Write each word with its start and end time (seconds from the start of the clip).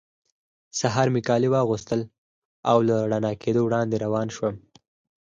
سهار 0.79 1.07
مې 1.13 1.21
کالي 1.27 1.49
واغوستل 1.51 2.01
او 2.69 2.77
له 2.87 2.95
رڼا 3.11 3.31
کېدو 3.43 3.61
وړاندې 3.65 3.95
روان 4.05 4.27
شوم. 4.35 4.55